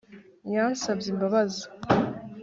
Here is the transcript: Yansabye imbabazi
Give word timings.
Yansabye 0.53 1.07
imbabazi 1.13 1.63